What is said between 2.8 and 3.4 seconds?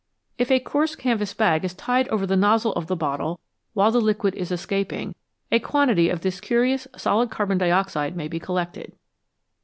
the bottle